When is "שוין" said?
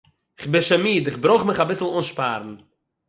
0.61-0.81